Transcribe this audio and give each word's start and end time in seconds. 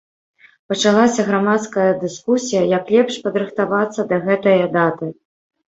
Пачалася 0.71 1.25
грамадская 1.27 1.85
дыскусія, 2.05 2.63
як 2.77 2.91
лепш 2.95 3.21
падрыхтавацца 3.29 4.09
да 4.15 4.23
гэтае 4.27 4.61
даты. 4.81 5.15